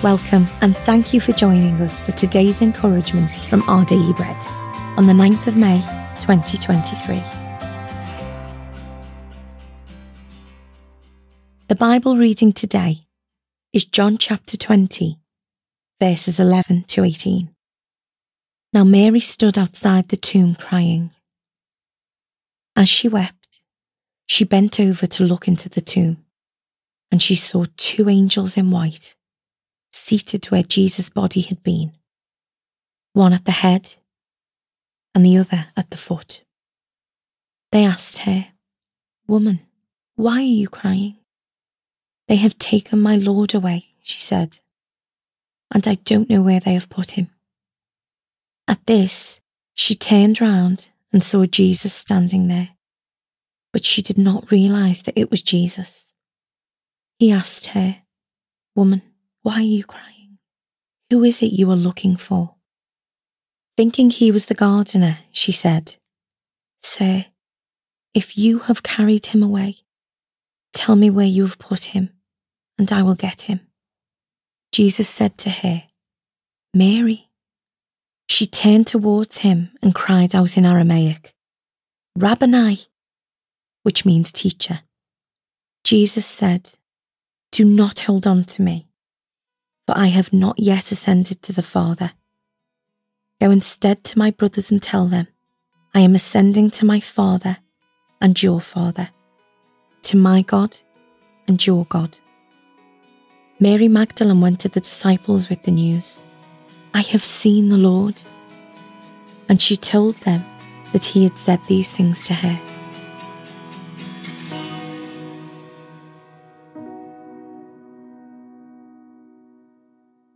[0.00, 4.36] Welcome and thank you for joining us for today's encouragement from Our Daily Bread
[4.96, 5.80] on the 9th of May
[6.20, 7.20] 2023.
[11.66, 13.08] The Bible reading today
[13.72, 15.18] is John chapter 20,
[15.98, 17.52] verses 11 to 18.
[18.72, 21.10] Now Mary stood outside the tomb crying.
[22.76, 23.60] As she wept,
[24.26, 26.24] she bent over to look into the tomb,
[27.10, 29.16] and she saw two angels in white
[29.98, 31.92] seated where Jesus' body had been,
[33.12, 33.94] one at the head
[35.14, 36.42] and the other at the foot.
[37.72, 38.48] They asked her,
[39.26, 39.60] Woman,
[40.16, 41.16] why are you crying?
[42.28, 44.58] They have taken my Lord away, she said,
[45.72, 47.30] and I don't know where they have put him.
[48.66, 49.40] At this,
[49.74, 52.70] she turned round and saw Jesus standing there,
[53.72, 56.12] but she did not realize that it was Jesus.
[57.18, 58.02] He asked her,
[58.74, 59.02] Woman,
[59.48, 60.36] why are you crying?
[61.08, 62.56] Who is it you are looking for?
[63.78, 65.96] Thinking he was the gardener, she said,
[66.82, 67.24] Sir,
[68.12, 69.76] if you have carried him away,
[70.74, 72.10] tell me where you have put him,
[72.76, 73.60] and I will get him.
[74.70, 75.84] Jesus said to her,
[76.74, 77.30] Mary.
[78.28, 81.32] She turned towards him and cried out in Aramaic,
[82.18, 82.80] Rabboni,
[83.82, 84.80] which means teacher.
[85.84, 86.68] Jesus said,
[87.50, 88.87] Do not hold on to me
[89.88, 92.12] for I have not yet ascended to the Father.
[93.40, 95.28] Go instead to my brothers and tell them,
[95.94, 97.56] I am ascending to my Father
[98.20, 99.08] and your Father,
[100.02, 100.76] to my God
[101.46, 102.18] and your God.
[103.60, 106.22] Mary Magdalene went to the disciples with the news
[106.92, 108.20] I have seen the Lord.
[109.48, 110.44] And she told them
[110.92, 112.77] that he had said these things to her.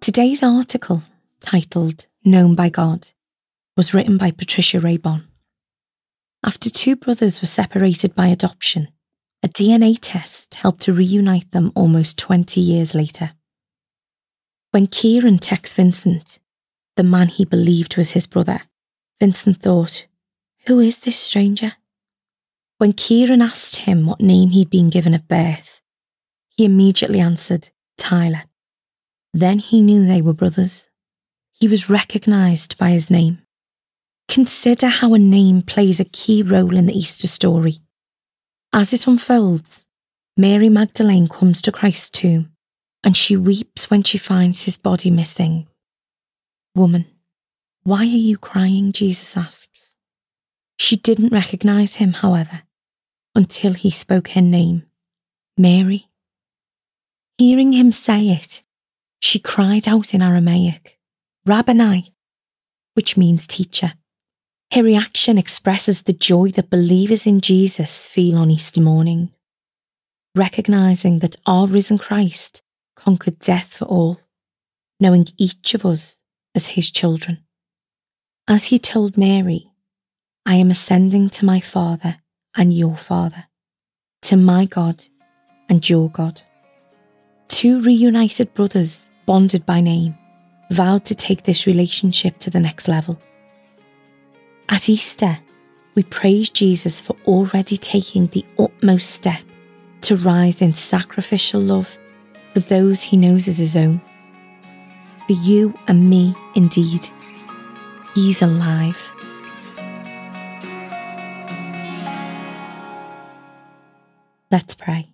[0.00, 1.02] Today's article,
[1.40, 3.08] titled Known by God,
[3.76, 5.24] was written by Patricia Raybon.
[6.42, 8.88] After two brothers were separated by adoption,
[9.42, 13.32] a DNA test helped to reunite them almost 20 years later.
[14.70, 16.38] When Kieran texted Vincent,
[16.96, 18.62] the man he believed was his brother,
[19.20, 20.06] Vincent thought,
[20.66, 21.74] Who is this stranger?
[22.78, 25.82] When Kieran asked him what name he'd been given at birth,
[26.56, 27.68] he immediately answered,
[27.98, 28.44] Tyler.
[29.32, 30.88] Then he knew they were brothers.
[31.52, 33.42] He was recognised by his name.
[34.28, 37.78] Consider how a name plays a key role in the Easter story.
[38.72, 39.86] As it unfolds,
[40.36, 42.52] Mary Magdalene comes to Christ's tomb
[43.02, 45.66] and she weeps when she finds his body missing.
[46.74, 47.06] Woman,
[47.82, 48.92] why are you crying?
[48.92, 49.94] Jesus asks.
[50.78, 52.62] She didn't recognise him, however,
[53.34, 54.84] until he spoke her name,
[55.56, 56.08] Mary.
[57.38, 58.62] Hearing him say it,
[59.20, 60.98] she cried out in Aramaic,
[61.46, 62.14] Rabboni,
[62.94, 63.92] which means teacher.
[64.72, 69.32] Her reaction expresses the joy that believers in Jesus feel on Easter morning,
[70.34, 72.62] recognizing that our risen Christ
[72.96, 74.20] conquered death for all,
[74.98, 76.18] knowing each of us
[76.54, 77.42] as his children.
[78.48, 79.70] As he told Mary,
[80.46, 82.18] I am ascending to my Father
[82.56, 83.46] and your Father,
[84.22, 85.04] to my God
[85.68, 86.42] and your God.
[87.48, 90.18] Two reunited brothers bonded by name,
[90.72, 93.16] vowed to take this relationship to the next level.
[94.68, 95.38] At Easter,
[95.94, 99.40] we praise Jesus for already taking the utmost step
[100.00, 101.96] to rise in sacrificial love
[102.54, 104.00] for those he knows as his own.
[105.28, 107.08] For you and me, indeed,
[108.16, 109.12] he's alive.
[114.50, 115.08] Let's pray.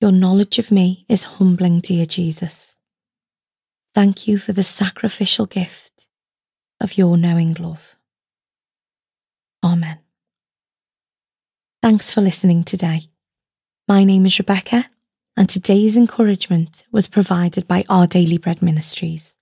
[0.00, 2.76] Your knowledge of me is humbling, dear Jesus.
[3.94, 6.06] Thank you for the sacrificial gift
[6.80, 7.96] of your knowing love.
[9.64, 9.98] Amen.
[11.82, 13.02] Thanks for listening today.
[13.88, 14.90] My name is Rebecca,
[15.36, 19.38] and today's encouragement was provided by Our Daily Bread Ministries.